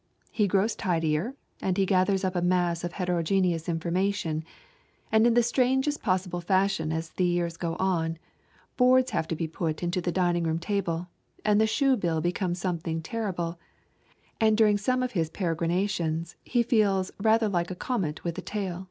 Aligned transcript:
He 0.31 0.47
grows 0.47 0.75
tidier, 0.75 1.35
and 1.61 1.77
he 1.77 1.85
gathers 1.85 2.23
up 2.23 2.35
a 2.35 2.41
mass 2.41 2.83
of 2.83 2.93
heterogeneous 2.93 3.69
information, 3.69 4.43
and 5.11 5.27
in 5.27 5.35
the 5.35 5.43
strangest 5.43 6.01
possible 6.01 6.41
fashion 6.41 6.91
as 6.91 7.11
the 7.11 7.23
years 7.23 7.55
go 7.55 7.75
on, 7.75 8.17
boards 8.77 9.11
have 9.11 9.27
to 9.27 9.35
be 9.35 9.47
put 9.47 9.83
into 9.83 10.01
the 10.01 10.11
dining 10.11 10.43
room 10.43 10.57
table, 10.57 11.07
and 11.45 11.61
the 11.61 11.67
shoe 11.67 11.95
bill 11.95 12.19
becomes 12.19 12.57
something 12.57 13.03
terrible, 13.03 13.59
and 14.39 14.57
during 14.57 14.79
some 14.79 15.03
of 15.03 15.11
his 15.11 15.29
peregrinations 15.29 16.35
he 16.43 16.63
feels 16.63 17.11
rather 17.21 17.47
like 17.47 17.69
a 17.69 17.75
comet 17.75 18.23
with 18.23 18.35
a 18.39 18.41
tail. 18.41 18.79